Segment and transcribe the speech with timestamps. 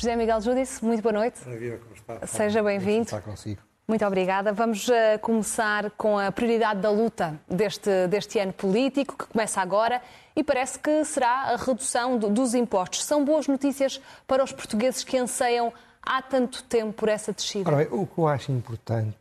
[0.00, 1.38] José Miguel Júdice, muito boa noite.
[1.44, 2.26] como está?
[2.26, 3.02] Seja bem-vindo.
[3.02, 3.60] Está consigo.
[3.86, 4.50] Muito obrigada.
[4.50, 10.00] Vamos uh, começar com a prioridade da luta deste, deste ano político, que começa agora,
[10.34, 13.04] e parece que será a redução do, dos impostos.
[13.04, 15.70] São boas notícias para os portugueses que anseiam
[16.02, 17.68] há tanto tempo por essa descida?
[17.68, 19.18] Ora bem, o que eu acho importante,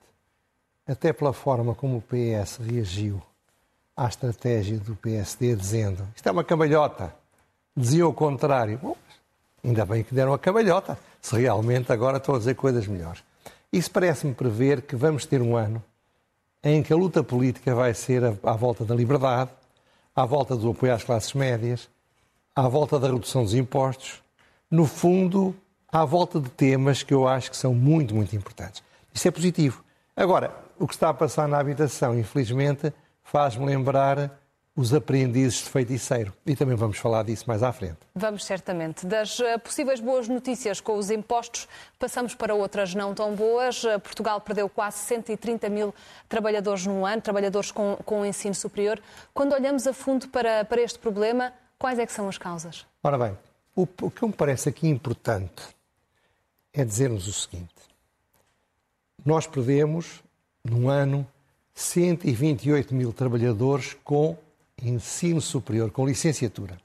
[0.87, 3.21] até pela forma como o PS reagiu
[3.97, 7.13] à estratégia do PSD, dizendo isto é uma cambalhota,
[7.75, 8.79] diziam o contrário.
[8.81, 8.95] Bom,
[9.63, 13.23] ainda bem que deram a cambalhota, se realmente agora estão a dizer coisas melhores.
[13.71, 15.83] Isso parece-me prever que vamos ter um ano
[16.63, 19.51] em que a luta política vai ser à volta da liberdade,
[20.15, 21.87] à volta do apoio às classes médias,
[22.55, 24.21] à volta da redução dos impostos,
[24.69, 25.55] no fundo,
[25.91, 28.83] à volta de temas que eu acho que são muito, muito importantes.
[29.13, 29.83] Isso é positivo.
[30.15, 34.39] Agora, o que está a passar na habitação, infelizmente, faz-me lembrar
[34.79, 36.33] os aprendizes de feiticeiro.
[36.45, 37.97] E também vamos falar disso mais à frente.
[38.15, 39.05] Vamos, certamente.
[39.05, 41.67] Das eh, possíveis boas notícias com os impostos,
[41.99, 43.83] passamos para outras não tão boas.
[43.83, 45.93] Eh, Portugal perdeu quase 130 mil
[46.29, 49.01] trabalhadores no ano, trabalhadores com, com ensino superior.
[49.33, 52.85] Quando olhamos a fundo para, para este problema, quais é que são as causas?
[53.03, 53.37] Ora bem,
[53.75, 55.61] o, o que me parece aqui importante
[56.71, 57.75] é dizermos o seguinte.
[59.25, 60.23] Nós perdemos,
[60.63, 61.27] num ano,
[61.73, 64.37] 128 mil trabalhadores com
[64.83, 66.77] ensino superior, com licenciatura.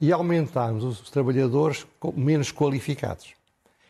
[0.00, 3.32] E aumentámos os trabalhadores menos qualificados.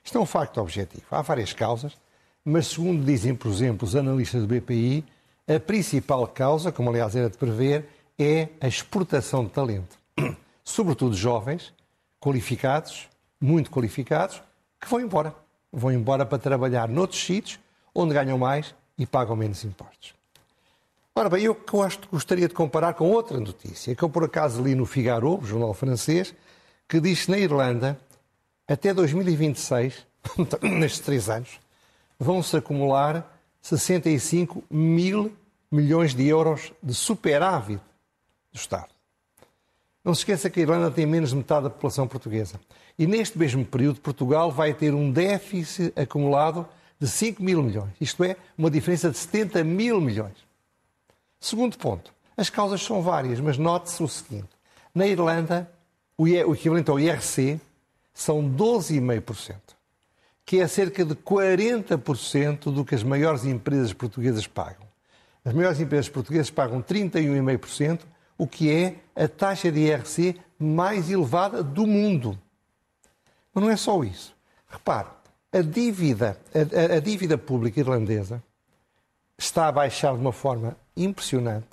[0.05, 1.05] Isto é um facto objetivo.
[1.11, 1.97] Há várias causas,
[2.45, 5.05] mas segundo dizem, por exemplo, os analistas do BPI,
[5.49, 9.99] a principal causa, como aliás era de prever, é a exportação de talento.
[10.63, 11.73] Sobretudo jovens,
[12.21, 13.09] qualificados,
[13.41, 14.43] muito qualificados,
[14.81, 15.35] que vão embora.
[15.73, 17.59] Vão embora para trabalhar noutros sítios
[17.95, 20.15] onde ganham mais e pagam menos impostos.
[21.17, 21.57] Ora bem, eu
[22.11, 26.35] gostaria de comparar com outra notícia que eu por acaso li no Figaro, jornal francês,
[26.89, 27.97] que diz que na Irlanda,
[28.67, 30.05] até 2026,
[30.61, 31.61] nestes três anos,
[32.19, 35.33] vão-se acumular 65 mil
[35.71, 37.81] milhões de euros de superávit
[38.53, 38.89] do Estado.
[40.05, 42.61] Não se esqueça que a Irlanda tem menos de metade da população portuguesa.
[42.99, 46.69] E neste mesmo período, Portugal vai ter um déficit acumulado
[46.99, 47.93] de 5 mil milhões.
[48.01, 50.54] Isto é, uma diferença de 70 mil milhões.
[51.45, 54.49] Segundo ponto, as causas são várias, mas note-se o seguinte:
[54.95, 55.71] na Irlanda,
[56.17, 57.61] o equivalente ao IRC
[58.15, 59.55] são 12,5%,
[60.47, 64.87] que é cerca de 40% do que as maiores empresas portuguesas pagam.
[65.45, 68.01] As maiores empresas portuguesas pagam 31,5%,
[68.39, 72.39] o que é a taxa de IRC mais elevada do mundo.
[73.53, 74.35] Mas não é só isso.
[74.67, 75.09] Repare,
[75.53, 78.43] a dívida, a, a, a dívida pública irlandesa
[79.39, 81.67] está a baixar de uma forma impressionante,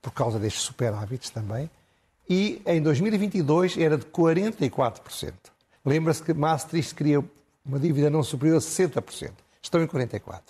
[0.00, 1.70] por causa destes superávites também,
[2.28, 5.32] e em 2022 era de 44%.
[5.84, 7.24] Lembra-se que Maastricht queria
[7.64, 9.32] uma dívida não superior a 60%.
[9.60, 10.40] Estão em 44%.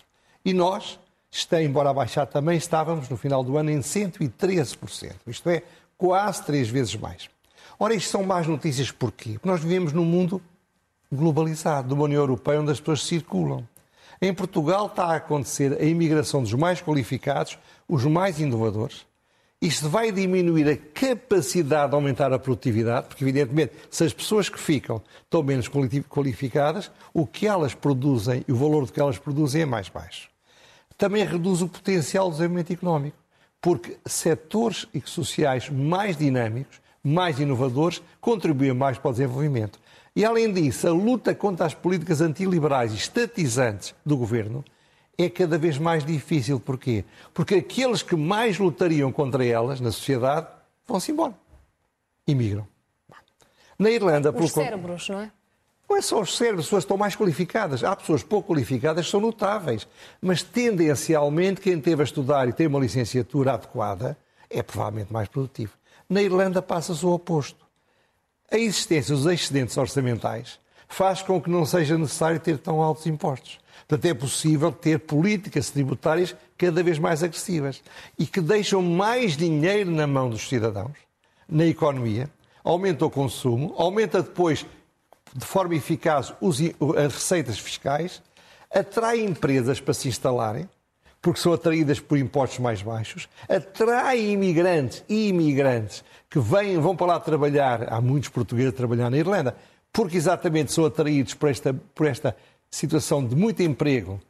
[0.44, 0.98] E nós,
[1.30, 5.14] está, embora a baixar também, estávamos no final do ano em 113%.
[5.26, 5.62] Isto é,
[5.96, 7.28] quase três vezes mais.
[7.78, 9.32] Ora, isto são más notícias porquê?
[9.34, 10.40] Porque nós vivemos num mundo
[11.10, 13.66] globalizado, de uma União Europeia onde as pessoas circulam.
[14.22, 17.58] Em Portugal está a acontecer a imigração dos mais qualificados,
[17.88, 19.06] os mais inovadores.
[19.62, 24.60] Isto vai diminuir a capacidade de aumentar a produtividade, porque, evidentemente, se as pessoas que
[24.60, 25.68] ficam estão menos
[26.08, 30.28] qualificadas, o que elas produzem e o valor do que elas produzem é mais baixo.
[30.98, 33.16] Também reduz o potencial de desenvolvimento económico,
[33.58, 39.80] porque setores sociais mais dinâmicos, mais inovadores, contribuem mais para o desenvolvimento.
[40.14, 44.64] E, além disso, a luta contra as políticas antiliberais e estatizantes do governo
[45.16, 46.58] é cada vez mais difícil.
[46.58, 47.04] Porquê?
[47.32, 50.48] Porque aqueles que mais lutariam contra elas na sociedade
[50.86, 51.34] vão-se embora.
[52.26, 52.66] Imigram.
[53.78, 54.30] Na Irlanda...
[54.30, 55.30] Os cérebros, não é?
[55.88, 57.82] Não é só os cérebros, as pessoas estão mais qualificadas.
[57.82, 59.88] Há pessoas pouco qualificadas que são notáveis.
[60.20, 64.16] Mas, tendencialmente, quem teve a estudar e tem uma licenciatura adequada
[64.48, 65.72] é provavelmente mais produtivo.
[66.08, 67.64] Na Irlanda passa-se o oposto.
[68.52, 70.58] A existência dos excedentes orçamentais
[70.88, 73.60] faz com que não seja necessário ter tão altos impostos.
[73.86, 77.80] Portanto, é possível ter políticas tributárias cada vez mais agressivas
[78.18, 80.96] e que deixam mais dinheiro na mão dos cidadãos,
[81.48, 82.28] na economia,
[82.64, 84.66] aumenta o consumo, aumenta depois,
[85.32, 88.20] de forma eficaz, as receitas fiscais,
[88.72, 90.68] atrai empresas para se instalarem,
[91.20, 97.06] porque são atraídas por impostos mais baixos, atrai imigrantes e imigrantes que vêm, vão para
[97.06, 99.56] lá trabalhar, há muitos portugueses a trabalhar na Irlanda,
[99.92, 102.36] porque exatamente são atraídos por esta, por esta
[102.70, 104.20] situação de muito emprego,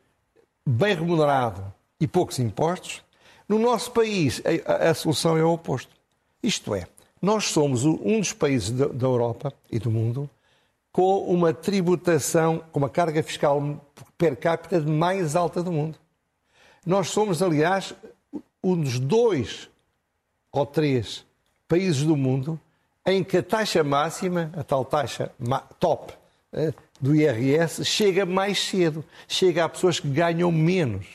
[0.66, 3.02] bem remunerado e poucos impostos.
[3.48, 5.94] No nosso país, a, a solução é o oposto.
[6.42, 6.86] Isto é,
[7.20, 10.28] nós somos um dos países da, da Europa e do mundo
[10.92, 15.98] com uma tributação, com uma carga fiscal per capita mais alta do mundo.
[16.84, 17.94] Nós somos, aliás,
[18.62, 19.68] um dos dois
[20.52, 21.24] ou três
[21.68, 22.58] países do mundo
[23.06, 25.30] em que a taxa máxima, a tal taxa
[25.78, 26.12] top
[26.52, 31.06] eh, do IRS, chega mais cedo, chega a pessoas que ganham menos.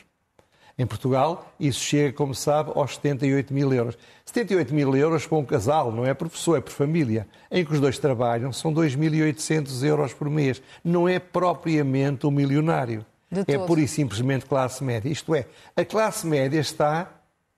[0.78, 3.96] Em Portugal, isso chega, como sabe, aos 78 mil euros.
[4.26, 7.72] 78 mil euros para um casal, não é por pessoa, é por família, em que
[7.72, 10.60] os dois trabalham, são 2.800 euros por mês.
[10.84, 13.06] Não é propriamente um milionário.
[13.30, 15.08] É pura e simplesmente classe média.
[15.10, 17.10] Isto é, a classe média está,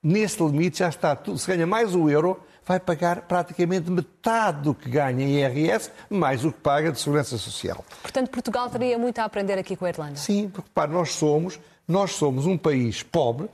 [0.03, 1.39] nesse limite, já está tudo.
[1.39, 6.45] Se ganha mais um euro, vai pagar praticamente metade do que ganha em IRS, mais
[6.45, 7.85] o que paga de Segurança Social.
[8.03, 10.17] Portanto, Portugal teria muito a aprender aqui com a Irlanda.
[10.17, 13.49] Sim, porque para nós somos nós somos um país pobre,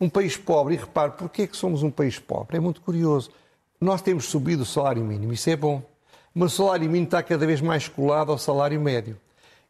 [0.00, 2.56] um país pobre, e repare, porquê é que somos um país pobre?
[2.56, 3.32] É muito curioso.
[3.80, 5.82] Nós temos subido o salário mínimo, isso é bom,
[6.32, 9.18] mas o salário mínimo está cada vez mais colado ao salário médio.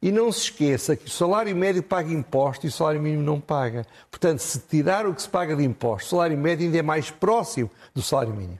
[0.03, 3.39] E não se esqueça que o salário médio paga imposto e o salário mínimo não
[3.39, 3.87] paga.
[4.11, 7.11] Portanto, se tirar o que se paga de imposto, o salário médio ainda é mais
[7.11, 8.59] próximo do salário mínimo.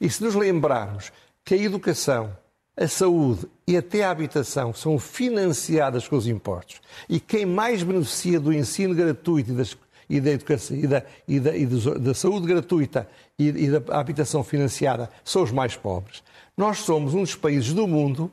[0.00, 1.12] E se nos lembrarmos
[1.44, 2.36] que a educação,
[2.76, 6.80] a saúde e até a habitação são financiadas com os impostos.
[7.08, 9.76] E quem mais beneficia do ensino gratuito e, das,
[10.10, 13.08] e da educação e, da, e, da, e da saúde gratuita
[13.38, 16.24] e, e da habitação financiada são os mais pobres.
[16.56, 18.32] Nós somos um dos países do mundo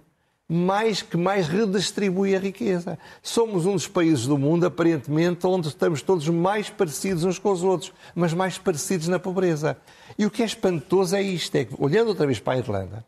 [0.51, 2.97] mais que mais redistribui a riqueza.
[3.21, 7.61] Somos um dos países do mundo, aparentemente, onde estamos todos mais parecidos uns com os
[7.61, 9.77] outros, mas mais parecidos na pobreza.
[10.17, 13.05] E o que é espantoso é isto, é que, olhando outra vez para a Irlanda,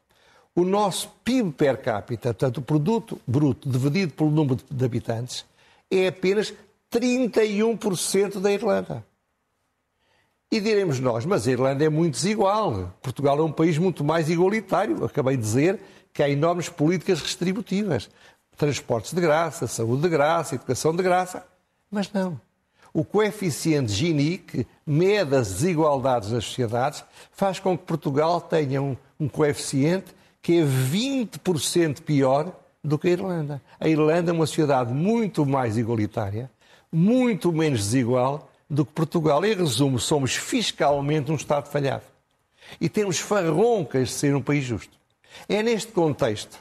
[0.55, 5.43] o nosso PIB per capita, portanto, o produto bruto dividido pelo número de habitantes,
[5.89, 6.53] é apenas
[6.93, 9.03] 31% da Irlanda.
[10.51, 12.93] E diremos nós, mas a Irlanda é muito desigual.
[13.01, 15.05] Portugal é um país muito mais igualitário.
[15.05, 15.79] Acabei de dizer
[16.13, 18.09] que há enormes políticas restributivas.
[18.57, 21.45] Transportes de graça, saúde de graça, educação de graça.
[21.89, 22.39] Mas não.
[22.93, 28.97] O coeficiente Gini, que mede as desigualdades nas sociedades, faz com que Portugal tenha um,
[29.19, 32.51] um coeficiente que é 20% pior
[32.83, 33.61] do que a Irlanda.
[33.79, 36.51] A Irlanda é uma sociedade muito mais igualitária,
[36.91, 39.43] muito menos desigual do que Portugal.
[39.45, 42.03] Em resumo, somos fiscalmente um Estado falhado.
[42.79, 45.00] E temos farroncas de ser um país justo.
[45.47, 46.59] É neste contexto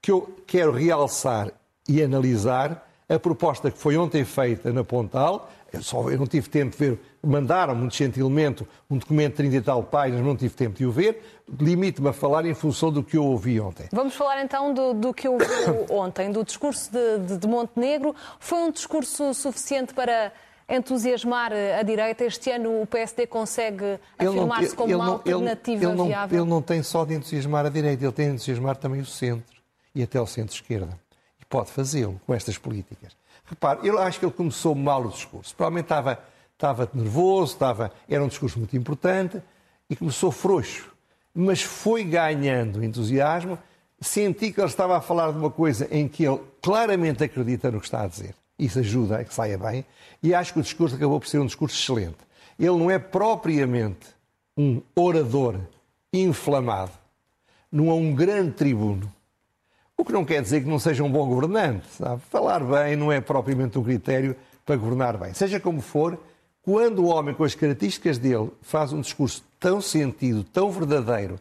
[0.00, 1.52] que eu quero realçar
[1.88, 5.50] e analisar a proposta que foi ontem feita na Pontal.
[5.72, 9.56] Eu, só, eu não tive tempo de ver, mandaram muito gentilmente um documento de 30
[9.56, 11.22] e tal páginas, não tive tempo de o ver.
[11.60, 13.88] Limite-me a falar em função do que eu ouvi ontem.
[13.92, 18.14] Vamos falar então do, do que ouviu ontem, do discurso de, de, de Montenegro.
[18.38, 20.32] Foi um discurso suficiente para
[20.70, 22.24] entusiasmar a direita?
[22.24, 26.40] Este ano o PSD consegue afirmar-se como uma alternativa ele, ele, viável?
[26.40, 29.60] Ele não tem só de entusiasmar a direita, ele tem de entusiasmar também o centro
[29.94, 30.98] e até o centro-esquerda.
[31.40, 33.16] E pode fazê-lo com estas políticas.
[33.44, 35.54] Repare, eu acho que ele começou mal o discurso.
[35.56, 36.22] Provavelmente estava,
[36.52, 39.42] estava nervoso, estava, era um discurso muito importante
[39.88, 40.88] e começou frouxo.
[41.34, 43.58] Mas foi ganhando entusiasmo.
[44.00, 47.80] Senti que ele estava a falar de uma coisa em que ele claramente acredita no
[47.80, 48.34] que está a dizer.
[48.64, 49.84] Isso ajuda a que saia bem.
[50.22, 52.18] E acho que o discurso acabou por ser um discurso excelente.
[52.58, 54.06] Ele não é propriamente
[54.56, 55.58] um orador
[56.12, 56.92] inflamado,
[57.72, 59.10] não é um grande tribuno
[60.00, 61.86] o que não quer dizer que não seja um bom governante.
[61.90, 62.22] Sabe?
[62.30, 65.34] Falar bem não é propriamente um critério para governar bem.
[65.34, 66.18] Seja como for,
[66.62, 71.38] quando o homem com as características dele faz um discurso tão sentido, tão verdadeiro,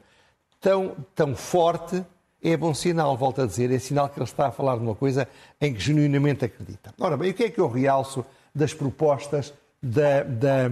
[0.60, 2.04] tão, tão forte,
[2.42, 4.96] é bom sinal, volto a dizer, é sinal que ele está a falar de uma
[4.96, 5.28] coisa
[5.60, 6.94] em que genuinamente acredita.
[7.00, 10.70] Ora bem, o que é que eu realço das propostas da, da,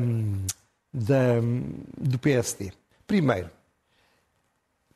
[0.94, 1.42] da,
[1.98, 2.72] do PSD?
[3.06, 3.50] Primeiro,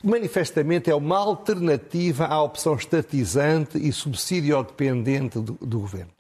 [0.04, 6.12] manifestamente é uma alternativa à opção estatizante e subsídio-dependente do, do, governo.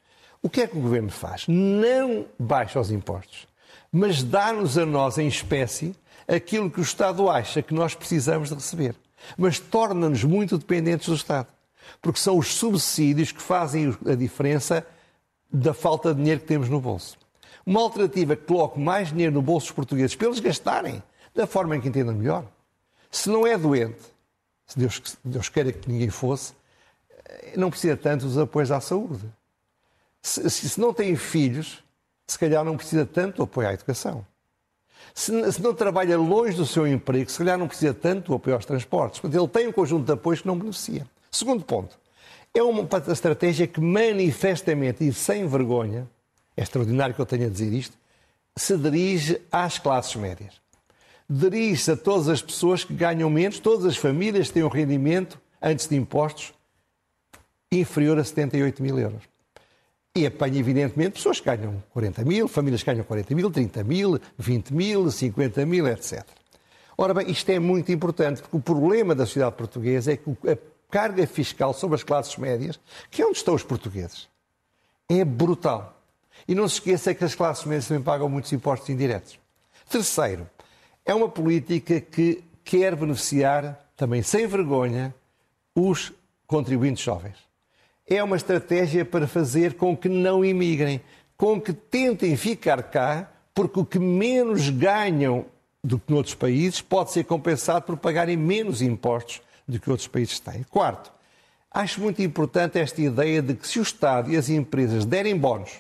[0.41, 1.46] O que é que o governo faz?
[1.48, 3.48] Não baixa os impostos,
[3.91, 5.96] mas dá-nos a nós, em espécie,
[6.27, 8.96] aquilo que o Estado acha que nós precisamos de receber.
[9.37, 11.47] Mas torna-nos muito dependentes do Estado.
[12.01, 14.85] Porque são os subsídios que fazem a diferença
[15.51, 17.17] da falta de dinheiro que temos no bolso.
[17.65, 21.75] Uma alternativa que coloque mais dinheiro no bolso dos portugueses para eles gastarem da forma
[21.75, 22.45] em que entendam melhor
[23.11, 24.01] se não é doente,
[24.65, 26.53] se Deus, Deus queira que ninguém fosse,
[27.57, 29.29] não precisa tanto dos apoios à saúde.
[30.21, 31.83] Se, se não tem filhos,
[32.25, 34.25] se calhar não precisa tanto do apoio à educação.
[35.13, 38.56] Se, se, não trabalha longe do seu emprego, se calhar não precisa tanto do apoio
[38.56, 39.20] aos transportes.
[39.20, 41.06] Portanto, ele tem um conjunto de apoios que não beneficia.
[41.30, 41.98] Segundo ponto,
[42.53, 46.08] é uma estratégia que manifestamente e sem vergonha,
[46.56, 47.98] é extraordinário que eu tenha a dizer isto,
[48.58, 50.62] se dirige às classes médias
[51.32, 55.88] dirige-se a todas as pessoas que ganham menos, todas as famílias têm um rendimento, antes
[55.88, 56.53] de impostos,
[57.72, 59.24] inferior a 78 mil euros.
[60.13, 64.20] E apanha, evidentemente, pessoas que ganham 40 mil, famílias que ganham 40 mil, 30 mil,
[64.38, 66.25] 20 mil, 50 mil, etc.
[66.98, 70.58] Ora bem, isto é muito importante, porque o problema da sociedade portuguesa é que a
[70.89, 72.77] carga fiscal sobre as classes médias,
[73.10, 74.27] que é onde estão os portugueses,
[75.08, 75.98] é brutal.
[76.46, 79.39] E não se esqueça que as classes médias também pagam muitos impostos indiretos.
[79.89, 80.46] Terceiro,
[81.06, 85.15] é uma política que quer beneficiar, também sem vergonha,
[85.74, 86.12] os
[86.46, 87.50] contribuintes jovens.
[88.13, 91.00] É uma estratégia para fazer com que não imigrem,
[91.38, 95.46] com que tentem ficar cá, porque o que menos ganham
[95.82, 100.41] do que noutros países pode ser compensado por pagarem menos impostos do que outros países
[100.41, 100.63] têm.
[100.63, 101.10] Quarto,
[101.72, 105.72] acho muito importante esta ideia de que se o Estado e as empresas derem bónus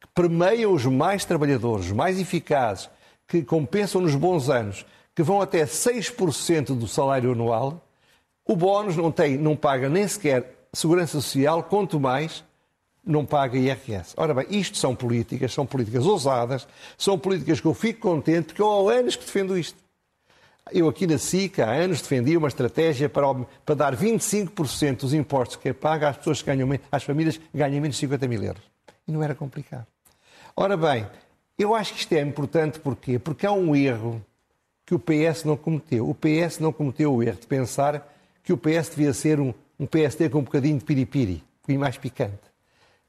[0.00, 2.88] que premiam os mais trabalhadores, os mais eficazes,
[3.26, 7.84] que compensam nos bons anos, que vão até 6% do salário anual,
[8.44, 12.44] o bónus não, tem, não paga nem sequer segurança social, quanto mais
[13.04, 14.14] não paga IRS.
[14.16, 18.62] Ora bem, isto são políticas, são políticas ousadas, são políticas que eu fico contente, porque
[18.62, 19.78] eu há anos que defendo isto.
[20.72, 23.34] Eu aqui na SIC há anos defendi uma estratégia para,
[23.64, 27.44] para dar 25% dos impostos que é paga às pessoas que ganham, às famílias que
[27.52, 28.62] ganham menos de 50 mil euros.
[29.08, 29.86] E não era complicado.
[30.54, 31.06] Ora bem,
[31.58, 33.18] eu acho que isto é importante porquê?
[33.18, 34.24] Porque há um erro
[34.86, 36.08] que o PS não cometeu.
[36.08, 38.12] O PS não cometeu o erro de pensar
[38.44, 41.80] que o PS devia ser um, um PSD com um bocadinho de piripiri, um bocadinho
[41.80, 42.50] mais picante.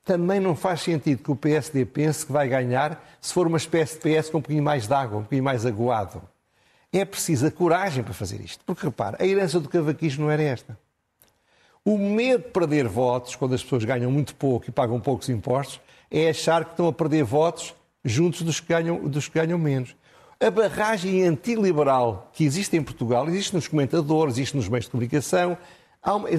[0.06, 4.00] Também não faz sentido que o PSD pense que vai ganhar se for uma espécie
[4.00, 6.22] de PS com um bocadinho mais de água, um bocadinho mais aguado.
[6.94, 8.64] É preciso a coragem para fazer isto.
[8.66, 10.78] Porque, repara, a herança do cavaquismo não era esta.
[11.84, 15.82] O medo de perder votos, quando as pessoas ganham muito pouco e pagam poucos impostos,
[16.10, 19.94] é achar que estão a perder votos juntos dos que ganham, dos que ganham menos.
[20.40, 25.58] A barragem antiliberal que existe em Portugal existe nos comentadores, existe nos meios de comunicação.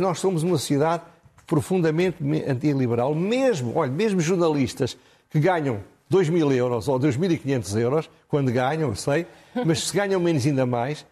[0.01, 1.03] Nós somos uma sociedade
[1.47, 2.17] profundamente
[2.49, 3.15] antiliberal.
[3.15, 4.97] Mesmo, olha, mesmo jornalistas
[5.31, 9.27] que ganham 2 mil euros ou 2.500 euros, quando ganham, eu sei,
[9.65, 11.07] mas se ganham menos ainda mais,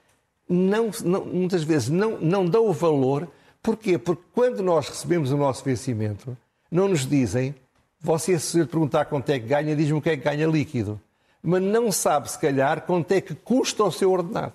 [0.48, 3.28] não, não, muitas vezes não, não dão o valor.
[3.62, 3.96] Porquê?
[3.98, 6.36] Porque quando nós recebemos o nosso vencimento,
[6.70, 7.54] não nos dizem,
[8.00, 11.00] você se lhe perguntar quanto é que ganha, diz-me o que é que ganha líquido.
[11.42, 14.52] Mas não sabe, se calhar, quanto é que custa o seu ordenado.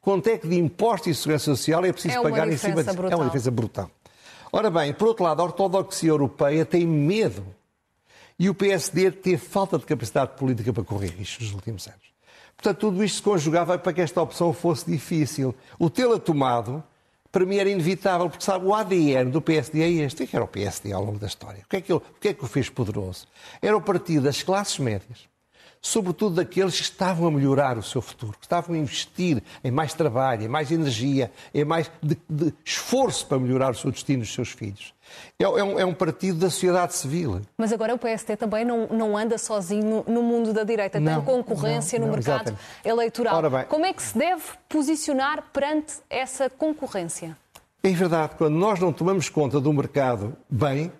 [0.00, 2.90] Quanto é que de imposto e segurança social é preciso é pagar em cima disso.
[2.90, 3.90] É uma diferença brutal.
[4.52, 7.44] Ora bem, por outro lado, a ortodoxia europeia tem medo
[8.38, 12.12] e o PSD teve falta de capacidade política para correr isto nos últimos anos.
[12.56, 15.54] Portanto, tudo isto se conjugava para que esta opção fosse difícil.
[15.78, 16.82] O tê-la tomado,
[17.30, 20.22] para mim, era inevitável, porque sabe, o ADN do PSD é este.
[20.22, 21.62] O que era o PSD ao longo da história?
[21.64, 23.26] O que é que, ele, o, que é que o fez poderoso?
[23.60, 25.28] Era o partido das classes médias,
[25.82, 29.92] sobretudo daqueles que estavam a melhorar o seu futuro, que estavam a investir em mais
[29.92, 34.32] trabalho, em mais energia, em mais de, de esforço para melhorar o seu destino dos
[34.32, 34.94] seus filhos.
[35.38, 37.42] É, é, um, é, um, partido da sociedade civil.
[37.58, 41.24] Mas agora o PST também não, não anda sozinho no mundo da direita, tem não,
[41.24, 42.62] concorrência não, no mercado exatamente.
[42.84, 43.42] eleitoral.
[43.68, 47.36] Como é que se deve posicionar perante essa concorrência?
[47.82, 50.92] É verdade, quando nós não tomamos conta do mercado bem,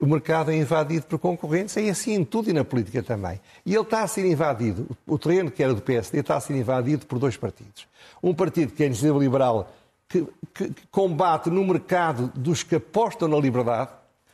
[0.00, 3.40] o mercado é invadido por concorrência e assim em tudo e na política também.
[3.66, 6.54] E ele está a ser invadido, o terreno que era do PSD está a ser
[6.54, 7.86] invadido por dois partidos.
[8.22, 9.72] Um partido que é a iniciativa liberal,
[10.08, 13.90] que, que, que combate no mercado dos que apostam na liberdade,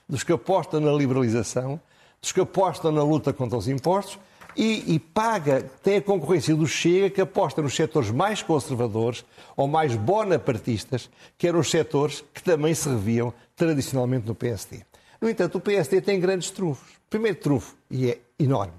[0.06, 1.80] dos que apostam na liberalização,
[2.20, 4.18] dos que apostam na luta contra os impostos,
[4.56, 9.24] e, e, paga, tem a concorrência do Chega, que aposta nos setores mais conservadores
[9.56, 14.82] ou mais bonapartistas, que eram os setores que também se reviam tradicionalmente no PSD.
[15.24, 16.86] No entanto, o PSD tem grandes trunfos.
[17.08, 18.74] Primeiro trunfo, e é enorme,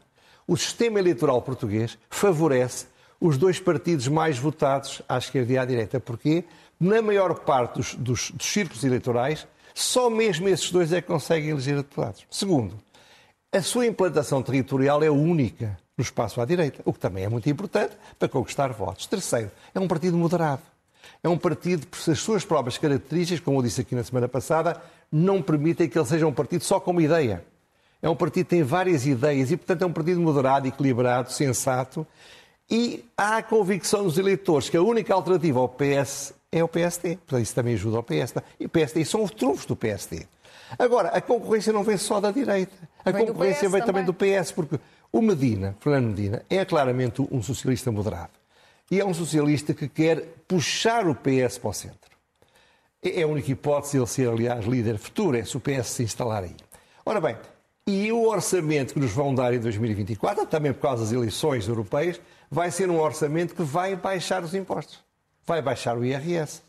[0.45, 2.85] o sistema eleitoral português favorece
[3.19, 5.99] os dois partidos mais votados à esquerda e à direita.
[5.99, 6.43] Porquê?
[6.79, 11.49] Na maior parte dos, dos, dos círculos eleitorais, só mesmo esses dois é que conseguem
[11.49, 12.27] eleger deputados.
[12.29, 12.75] Segundo,
[13.51, 17.49] a sua implantação territorial é única no espaço à direita, o que também é muito
[17.49, 19.07] importante para conquistar votos.
[19.07, 20.61] Terceiro, é um partido moderado.
[21.23, 24.79] É um partido, por as suas próprias características, como eu disse aqui na semana passada,
[25.17, 27.41] não permitem que ele seja um partido só com uma ideia.
[28.01, 32.05] É um partido que tem várias ideias e, portanto, é um partido moderado, equilibrado, sensato.
[32.69, 37.15] E há a convicção dos eleitores que a única alternativa ao PS é o PSD.
[37.15, 38.41] Portanto, isso também ajuda ao PSD.
[38.59, 40.27] E o PSD são os trunfos do PSD.
[40.77, 42.75] Agora, a concorrência não vem só da direita.
[43.05, 44.77] A vem concorrência vem também do PS, porque
[45.13, 48.33] o Medina, Fernando Medina, é claramente um socialista moderado.
[48.91, 52.14] E é um socialista que quer puxar o PS para o centro.
[53.07, 56.43] É a única hipótese ele ser, aliás, líder futuro, é se o PS se instalar
[56.43, 56.55] aí.
[57.05, 57.37] Ora bem,
[57.87, 62.19] e o orçamento que nos vão dar em 2024, também por causa das eleições europeias,
[62.49, 65.03] vai ser um orçamento que vai baixar os impostos.
[65.45, 66.63] Vai baixar o IRS.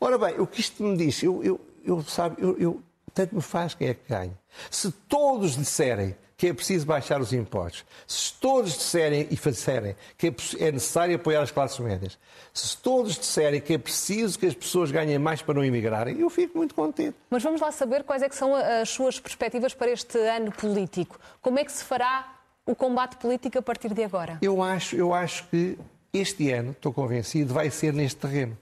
[0.00, 2.82] Ora bem, o que isto me diz, eu, eu, eu sabe, eu, eu,
[3.12, 4.32] tanto me faz quem é que ganha.
[4.70, 10.34] Se todos disserem que é preciso baixar os impostos, se todos disserem e fizerem que
[10.58, 12.18] é necessário apoiar as classes médias,
[12.52, 16.28] se todos disserem que é preciso que as pessoas ganhem mais para não emigrarem, eu
[16.28, 17.14] fico muito contente.
[17.30, 21.16] Mas vamos lá saber quais é que são as suas perspectivas para este ano político.
[21.40, 24.38] Como é que se fará o combate político a partir de agora?
[24.42, 25.78] Eu acho, eu acho que
[26.12, 28.58] este ano, estou convencido, vai ser neste terreno.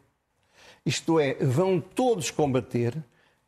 [0.84, 2.94] Isto é, vão todos combater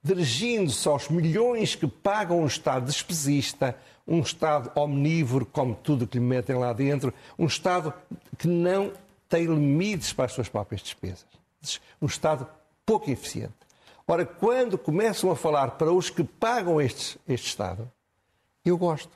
[0.02, 6.24] dirigindo-se aos milhões que pagam um Estado despesista, um Estado omnívoro, como tudo que lhe
[6.24, 7.92] metem lá dentro, um Estado
[8.38, 8.92] que não
[9.28, 11.26] tem limites para as suas próprias despesas.
[12.00, 12.46] Um Estado
[12.84, 13.54] pouco eficiente.
[14.06, 17.90] Ora, quando começam a falar para os que pagam este, este Estado,
[18.64, 19.10] eu gosto.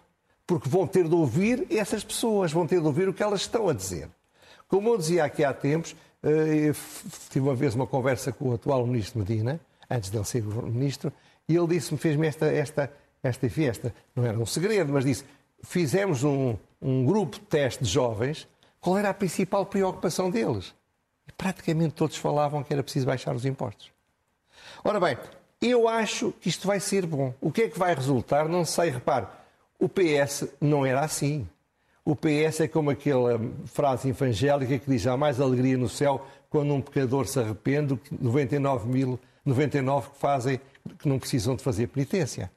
[0.46, 3.68] Porque vão ter de ouvir essas pessoas, vão ter de ouvir o que elas estão
[3.68, 4.08] a dizer.
[4.68, 6.72] Como eu dizia aqui há tempos, eh,
[7.30, 11.12] tive uma vez uma conversa com o atual ministro Medina, antes dele ser ministro,
[11.48, 12.92] e ele disse-me, fez-me esta, esta,
[13.23, 15.25] esta festa, não era um segredo, mas disse,
[15.62, 18.49] fizemos um, um grupo de teste de jovens,
[18.80, 20.75] qual era a principal preocupação deles?
[21.26, 23.90] E praticamente todos falavam que era preciso baixar os impostos.
[24.85, 25.16] Ora bem,
[25.61, 27.35] eu acho que isto vai ser bom.
[27.40, 28.49] O que é que vai resultar?
[28.49, 29.26] Não sei, repare,
[29.78, 31.49] o PS não era assim.
[32.04, 36.73] O PS é como aquela frase evangélica que diz: há mais alegria no céu quando
[36.73, 40.61] um pecador se arrepende do que 99 mil 99 que fazem,
[40.99, 42.50] que não precisam de fazer penitência.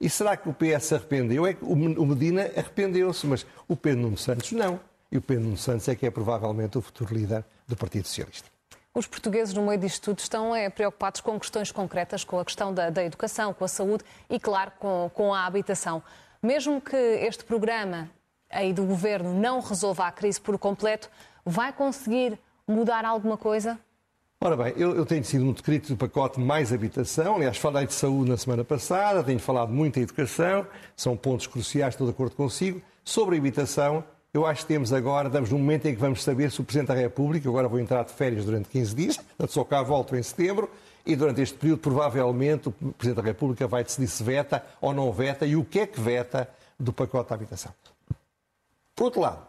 [0.00, 1.46] E será que o PS se arrependeu?
[1.46, 4.80] É que o Medina arrependeu-se, mas o Pedro Nuno Santos não.
[5.12, 8.48] E o Pedro Nuno Santos é que é provavelmente o futuro líder do Partido Socialista.
[8.94, 12.72] Os portugueses, no meio disto tudo, estão é, preocupados com questões concretas, com a questão
[12.72, 16.02] da, da educação, com a saúde e, claro, com, com a habitação.
[16.42, 18.10] Mesmo que este programa
[18.48, 21.10] aí do governo não resolva a crise por completo,
[21.44, 23.78] vai conseguir mudar alguma coisa?
[24.42, 27.36] Ora bem, eu, eu, tenho sido muito crítico do pacote mais habitação.
[27.36, 31.92] Aliás, falei de saúde na semana passada, tenho falado muito em educação, são pontos cruciais,
[31.92, 32.80] estou de acordo consigo.
[33.04, 36.50] Sobre a habitação, eu acho que temos agora, estamos num momento em que vamos saber
[36.50, 39.62] se o Presidente da República, agora vou entrar de férias durante 15 dias, portanto só
[39.62, 40.70] cá volto em setembro,
[41.04, 45.12] e durante este período, provavelmente, o Presidente da República vai decidir se veta ou não
[45.12, 46.48] veta e o que é que veta
[46.78, 47.74] do pacote da habitação.
[48.96, 49.42] Por outro lado,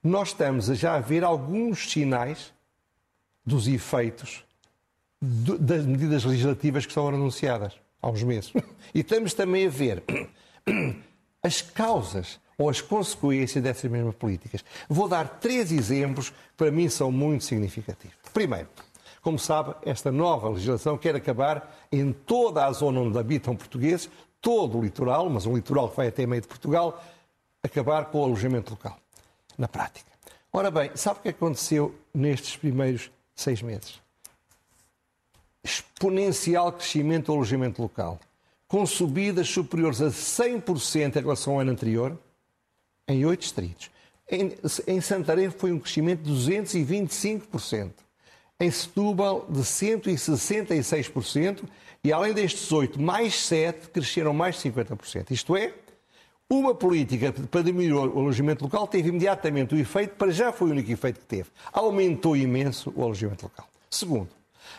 [0.00, 2.54] nós estamos a já ver alguns sinais
[3.46, 4.44] dos efeitos
[5.22, 8.52] das medidas legislativas que são anunciadas há uns meses.
[8.94, 10.02] E estamos também a ver
[11.42, 14.64] as causas ou as consequências dessas mesmas políticas.
[14.88, 18.16] Vou dar três exemplos que para mim são muito significativos.
[18.32, 18.68] Primeiro,
[19.20, 24.08] como sabe, esta nova legislação quer acabar em toda a zona onde habitam portugueses,
[24.40, 27.04] todo o litoral, mas um litoral que vai até meio de Portugal,
[27.62, 28.96] acabar com o alojamento local,
[29.58, 30.10] na prática.
[30.52, 34.00] Ora bem, sabe o que aconteceu nestes primeiros seis meses.
[35.62, 38.18] Exponencial crescimento do alojamento local,
[38.66, 42.18] com subidas superiores a 100% em relação ao ano anterior,
[43.06, 43.90] em oito distritos.
[44.28, 44.56] Em,
[44.88, 47.92] em Santarém foi um crescimento de 225%.
[48.58, 51.62] Em Setúbal, de 166%.
[52.02, 55.30] E além destes oito, mais sete cresceram mais de 50%.
[55.30, 55.74] Isto é,
[56.48, 60.70] uma política para diminuir o alojamento local teve imediatamente o efeito, para já foi o
[60.70, 61.50] único efeito que teve.
[61.72, 63.68] Aumentou imenso o alojamento local.
[63.90, 64.28] Segundo,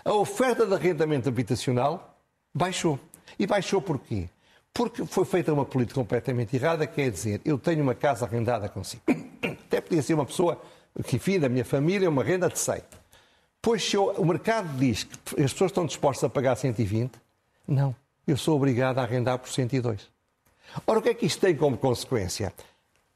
[0.03, 2.17] a oferta de arrendamento habitacional
[2.53, 2.99] baixou.
[3.37, 4.29] E baixou porquê?
[4.73, 9.03] Porque foi feita uma política completamente errada, quer dizer, eu tenho uma casa arrendada consigo.
[9.65, 10.61] Até podia ser uma pessoa
[11.05, 12.81] que, enfim, da minha família, uma renda de 100.
[13.61, 17.11] Pois se eu, o mercado diz que as pessoas estão dispostas a pagar 120,
[17.67, 17.93] não.
[18.25, 20.07] Eu sou obrigado a arrendar por 102.
[20.85, 22.53] Ora, o que é que isto tem como consequência?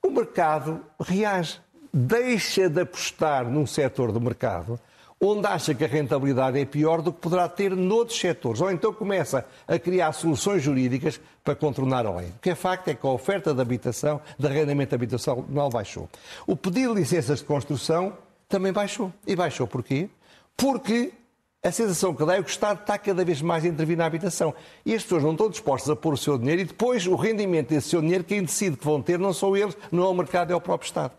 [0.03, 1.59] O mercado reage,
[1.93, 4.79] deixa de apostar num setor do mercado
[5.23, 8.91] onde acha que a rentabilidade é pior do que poderá ter noutros setores, ou então
[8.91, 12.29] começa a criar soluções jurídicas para contornar a lei.
[12.29, 16.09] O que é facto é que a oferta de habitação, de arrendamento habitacional baixou.
[16.47, 18.17] O pedido de licenças de construção
[18.49, 19.13] também baixou.
[19.27, 20.09] E baixou porquê?
[20.57, 21.13] Porque
[21.63, 24.05] a sensação que dá é que o Estado está cada vez mais a intervir na
[24.05, 24.53] habitação.
[24.83, 27.69] E as pessoas não estão dispostas a pôr o seu dinheiro e depois o rendimento
[27.69, 30.51] desse seu dinheiro, quem decide que vão ter não são eles, não é o mercado,
[30.51, 31.13] é o próprio Estado.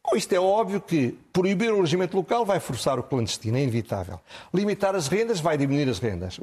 [0.00, 4.20] Com isto é óbvio que proibir o alojamento local vai forçar o clandestino, é inevitável.
[4.52, 6.38] Limitar as rendas vai diminuir as rendas,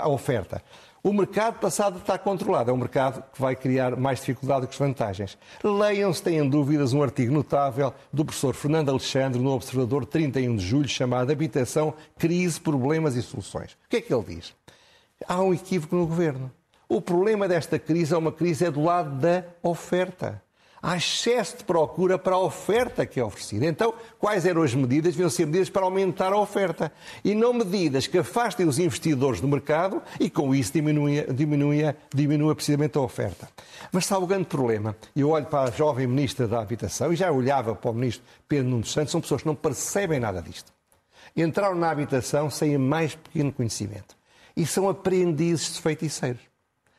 [0.00, 0.62] a oferta.
[1.04, 5.36] O mercado passado está controlado, é um mercado que vai criar mais dificuldade que vantagens.
[5.64, 10.64] Leiam, se têm dúvidas, um artigo notável do professor Fernando Alexandre no Observador 31 de
[10.64, 13.72] julho, chamado Habitação, Crise, Problemas e Soluções.
[13.72, 14.54] O que é que ele diz?
[15.26, 16.52] Há um equívoco no governo.
[16.88, 20.40] O problema desta crise é uma crise é do lado da oferta.
[20.84, 23.66] Há excesso de procura para a oferta que é oferecida.
[23.66, 25.12] Então, quais eram as medidas?
[25.12, 26.90] Deviam ser medidas para aumentar a oferta.
[27.24, 32.54] E não medidas que afastem os investidores do mercado e, com isso, diminuem, diminuem, diminuem
[32.56, 33.48] precisamente a oferta.
[33.92, 34.96] Mas está o grande problema.
[35.14, 38.68] Eu olho para a jovem Ministra da Habitação e já olhava para o Ministro Pedro
[38.68, 40.72] Nuno Santos, são pessoas que não percebem nada disto.
[41.36, 44.16] Entraram na habitação sem o mais pequeno conhecimento.
[44.56, 46.51] E são aprendizes de feiticeiros.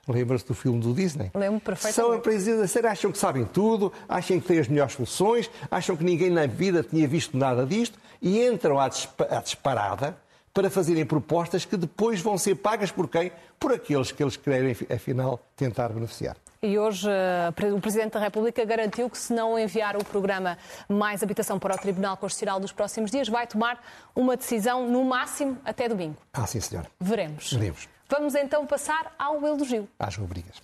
[0.07, 1.31] Lembra-se do filme do Disney?
[1.33, 1.95] Lembro perfeitamente.
[1.95, 5.95] São empresas a sério, acham que sabem tudo, acham que têm as melhores soluções, acham
[5.95, 10.17] que ninguém na vida tinha visto nada disto e entram à, disparada
[10.53, 13.31] para fazerem propostas que depois vão ser pagas por quem?
[13.59, 16.35] Por aqueles que eles querem, afinal, tentar beneficiar.
[16.61, 21.21] E hoje uh, o Presidente da República garantiu que, se não enviar o programa Mais
[21.21, 23.83] Habitação para o Tribunal Constitucional dos próximos dias, vai tomar
[24.15, 26.17] uma decisão, no máximo, até domingo.
[26.31, 26.85] Ah, sim, senhor.
[26.99, 27.51] Veremos.
[27.51, 27.89] Veremos.
[28.15, 29.89] Vamos então passar ao elogio.
[29.97, 30.61] Às rubricas.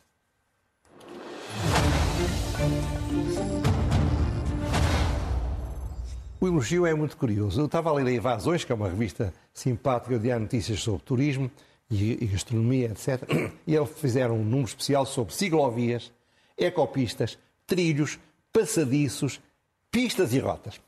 [6.40, 7.60] O elogio é muito curioso.
[7.60, 11.02] Eu estava a ler a Invasões, que é uma revista simpática de há notícias sobre
[11.02, 11.50] turismo
[11.90, 13.28] e, gastronomia, etc.
[13.66, 16.12] E eles fizeram um número especial sobre ciclovias,
[16.56, 17.36] ecopistas,
[17.66, 18.20] trilhos,
[18.54, 19.42] passadiços,
[19.90, 20.80] pistas e rotas.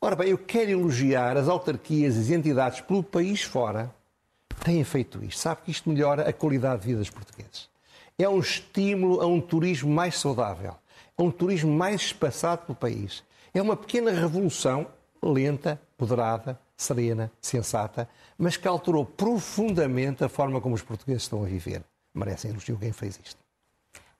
[0.00, 3.94] Ora bem, eu quero elogiar as autarquias e as entidades pelo país fora
[4.58, 5.38] têm feito isto.
[5.38, 7.68] Sabe que isto melhora a qualidade de vida dos portugueses.
[8.18, 10.74] É um estímulo a um turismo mais saudável,
[11.16, 13.22] a um turismo mais espaçado pelo país.
[13.54, 14.86] É uma pequena revolução,
[15.22, 21.46] lenta, moderada, serena, sensata, mas que alterou profundamente a forma como os portugueses estão a
[21.46, 21.82] viver.
[22.14, 23.40] Merecem elogio quem fez isto.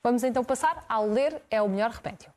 [0.02, 2.28] Vamos então passar ao ler é o melhor repente.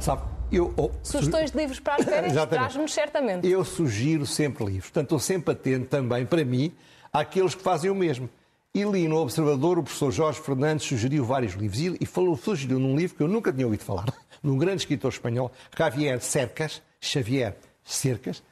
[0.00, 3.46] Sabe, eu, oh, Sugestões de livros para as férias traz-nos certamente.
[3.46, 4.84] Eu sugiro sempre livros.
[4.84, 6.72] Portanto, estou sempre atento também, para mim,
[7.12, 8.28] àqueles que fazem o mesmo.
[8.74, 11.96] E li no Observador, o professor Jorge Fernandes sugeriu vários livros.
[12.00, 14.06] E falou, sugeriu num livro que eu nunca tinha ouvido falar,
[14.42, 18.42] num grande escritor espanhol, Javier Cercas, Xavier Cercas,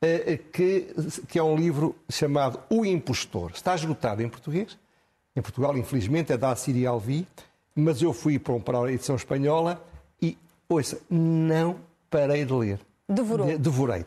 [0.00, 0.94] eh, eh, que,
[1.28, 3.50] que é um livro chamado O Impostor.
[3.54, 4.78] Está esgotado em português.
[5.34, 7.26] Em Portugal, infelizmente, é da Assíria Alvi,
[7.74, 9.82] mas eu fui para a edição espanhola
[10.20, 10.36] e,
[10.74, 11.76] ouça, não
[12.10, 12.80] parei de ler.
[13.08, 13.46] Devorou.
[13.46, 14.04] De, devorei.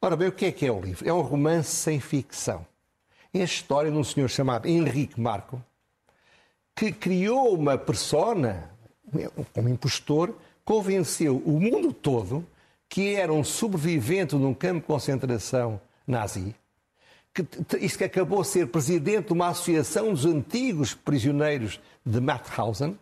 [0.00, 1.08] Ora bem, o que é que é o livro?
[1.08, 2.66] É um romance sem ficção.
[3.32, 5.62] É a história de um senhor chamado Henrique Marco,
[6.74, 8.70] que criou uma persona,
[9.56, 12.46] um impostor, convenceu o mundo todo
[12.88, 16.54] que era um sobrevivente de um campo de concentração nazi,
[17.34, 17.44] que,
[17.80, 22.98] isto que acabou a ser presidente de uma associação dos antigos prisioneiros de Mauthausen,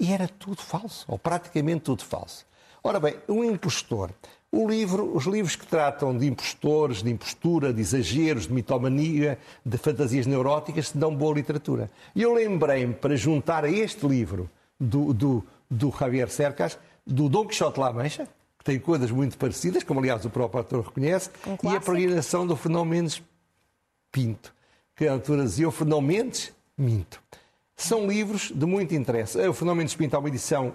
[0.00, 2.46] e era tudo falso, ou praticamente tudo falso.
[2.82, 4.10] Ora bem, um impostor.
[4.52, 10.26] Livro, os livros que tratam de impostores, de impostura, de exageros, de mitomania, de fantasias
[10.26, 11.88] neuróticas, dão boa literatura.
[12.16, 17.46] E eu lembrei-me, para juntar a este livro do, do, do Javier Cercas, do Dom
[17.46, 18.26] Quixote La Mancha,
[18.58, 22.46] que tem coisas muito parecidas, como aliás o próprio autor reconhece, um e a peregrinação
[22.46, 23.22] do Fernão Mendes
[24.10, 24.52] Pinto,
[24.96, 27.22] que a autora dizia o Fernão Mendes Minto.
[27.80, 29.38] São livros de muito interesse.
[29.38, 30.74] O Fernão Mendes Pinto é uma edição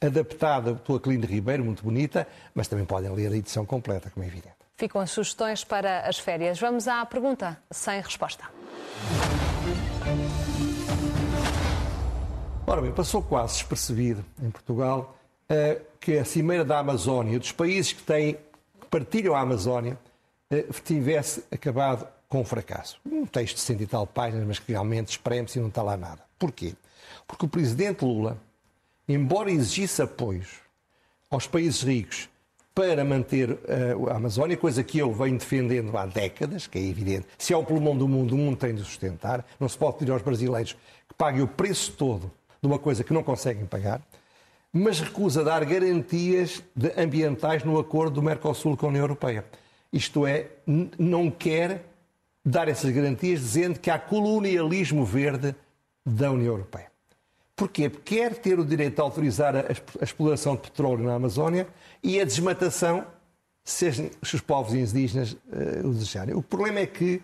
[0.00, 4.26] adaptada pela Cline Ribeiro, muito bonita, mas também podem ler a edição completa, como é
[4.26, 4.56] evidente.
[4.76, 6.58] Ficam as sugestões para as férias.
[6.58, 8.44] Vamos à pergunta sem resposta.
[12.66, 15.16] Ora bem, passou quase despercebido em Portugal
[15.48, 18.34] uh, que a Cimeira da Amazónia, dos países que têm,
[18.80, 19.96] que partilham a Amazónia,
[20.52, 22.98] uh, tivesse acabado com um fracasso.
[23.04, 25.96] Um texto de cento e tal páginas, mas que realmente espreme-se e não está lá
[25.96, 26.22] nada.
[26.38, 26.74] Porquê?
[27.26, 28.38] Porque o presidente Lula,
[29.06, 30.48] embora exigisse apoios
[31.28, 32.28] aos países ricos
[32.72, 37.26] para manter uh, a Amazónia, coisa que eu venho defendendo há décadas, que é evidente.
[37.36, 39.44] Se é o pulmão do mundo, o mundo tem de sustentar.
[39.58, 40.74] Não se pode pedir aos brasileiros
[41.08, 42.30] que paguem o preço todo
[42.62, 44.00] de uma coisa que não conseguem pagar,
[44.72, 46.62] mas recusa dar garantias
[46.96, 49.44] ambientais no acordo do Mercosul com a União Europeia.
[49.92, 50.46] Isto é,
[50.96, 51.89] não quer
[52.44, 55.54] dar essas garantias dizendo que há colonialismo verde
[56.04, 56.90] da União Europeia.
[57.54, 57.90] Porquê?
[57.90, 61.68] Porque quer ter o direito a autorizar a exploração de petróleo na Amazónia
[62.02, 63.06] e a desmatação
[63.62, 66.34] se os povos indígenas uh, o desejarem.
[66.34, 67.22] O problema é que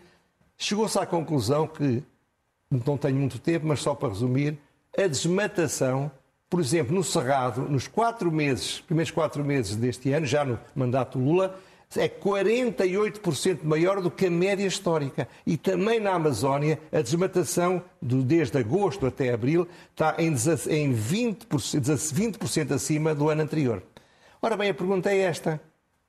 [0.56, 2.02] chegou-se à conclusão que,
[2.70, 4.58] não tenho muito tempo, mas só para resumir,
[4.96, 6.10] a desmatação,
[6.48, 11.18] por exemplo, no Cerrado, nos quatro meses, primeiros quatro meses deste ano, já no mandato
[11.18, 11.58] Lula,
[11.94, 15.28] é 48% maior do que a média histórica.
[15.46, 22.12] E também na Amazónia, a desmatação do, desde agosto até abril está em, em 20%,
[22.12, 23.82] 20 acima do ano anterior.
[24.42, 25.60] Ora bem, a pergunta é esta.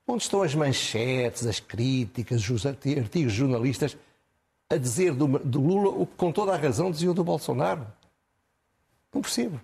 [0.06, 3.98] Onde estão as manchetes, as críticas, os artigos jornalistas
[4.70, 7.86] a dizer do, do Lula o que com toda a razão diziam do Bolsonaro?
[9.14, 9.62] Não percebo.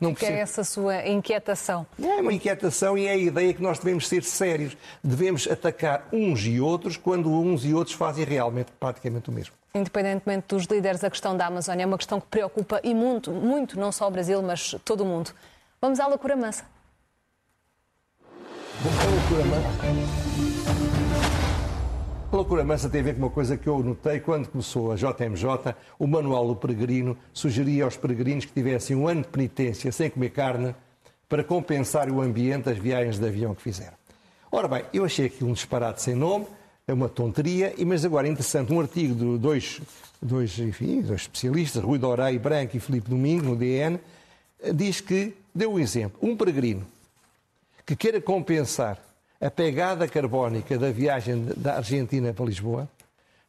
[0.00, 1.86] Não que é essa sua inquietação?
[2.02, 4.76] É uma inquietação e é a ideia que nós devemos ser sérios.
[5.02, 9.54] Devemos atacar uns e outros quando uns e outros fazem realmente praticamente o mesmo.
[9.74, 13.78] Independentemente dos líderes, a questão da Amazónia é uma questão que preocupa e muito, muito,
[13.78, 15.32] não só o Brasil, mas todo o mundo.
[15.80, 16.64] Vamos à loucura mansa.
[18.84, 20.63] A loucura mansa.
[22.36, 25.76] Loucura mansa tem a ver com uma coisa que eu notei quando começou a JMJ.
[25.96, 30.30] O Manual do Peregrino sugeria aos peregrinos que tivessem um ano de penitência sem comer
[30.30, 30.74] carne
[31.28, 33.94] para compensar o ambiente das viagens de avião que fizeram.
[34.50, 36.46] Ora bem, eu achei aquilo um disparate sem nome,
[36.88, 39.80] é uma tonteria, mas agora é interessante, um artigo de dois,
[40.20, 44.00] dois, enfim, dois especialistas, Rui Dorei Branco e Filipe Domingo, no DN,
[44.74, 46.84] diz que, deu um exemplo, um peregrino
[47.86, 48.98] que queira compensar
[49.44, 52.88] a pegada carbónica da viagem da Argentina para Lisboa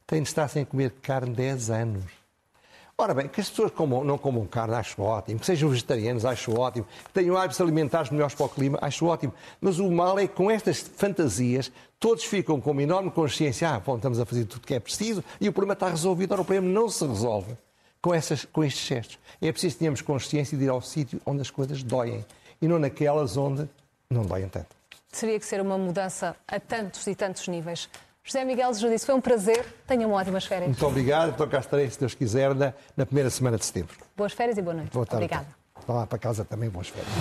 [0.06, 2.04] tem de estar sem comer carne 10 anos.
[2.98, 5.40] Ora bem, que as pessoas comam, não comam carne, acho ótimo.
[5.40, 6.86] Que sejam vegetarianos, acho ótimo.
[7.06, 9.32] Que tenham hábitos alimentares melhores para o clima, acho ótimo.
[9.58, 13.70] Mas o mal é que com estas fantasias todos ficam com uma enorme consciência.
[13.70, 16.32] Ah, bom, estamos a fazer tudo o que é preciso e o problema está resolvido.
[16.32, 17.56] Ora, o problema não se resolve
[18.02, 19.18] com, essas, com estes gestos.
[19.40, 22.22] É preciso que tenhamos consciência de ir ao sítio onde as coisas doem
[22.60, 23.66] e não naquelas onde
[24.10, 24.75] não doem tanto
[25.20, 27.88] teria que ser uma mudança a tantos e tantos níveis.
[28.22, 29.64] José Miguel Judice, foi um prazer.
[29.86, 30.68] Tenha uma ótimas férias.
[30.68, 31.30] Muito obrigado.
[31.30, 33.96] Estou cá estarei, se Deus quiser, na, na, primeira semana de setembro.
[34.16, 34.92] Boas férias e boa noite.
[34.92, 35.24] Boa tarde.
[35.24, 35.46] Obrigada.
[35.86, 37.12] Vá lá para casa também, boas férias.